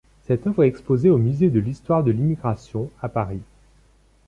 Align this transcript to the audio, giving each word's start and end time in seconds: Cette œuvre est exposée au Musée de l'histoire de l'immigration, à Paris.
Cette 0.25 0.47
œuvre 0.47 0.63
est 0.63 0.67
exposée 0.67 1.11
au 1.11 1.19
Musée 1.19 1.51
de 1.51 1.59
l'histoire 1.59 2.03
de 2.03 2.09
l'immigration, 2.09 2.89
à 3.03 3.07
Paris. 3.07 3.43